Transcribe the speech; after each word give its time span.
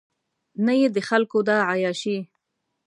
نه 0.65 0.73
یې 0.79 0.87
د 0.95 0.97
خلکو 1.09 1.37
دا 1.47 1.57
عیاشۍ. 1.69 2.17